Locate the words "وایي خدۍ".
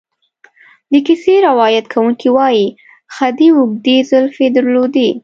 2.37-3.49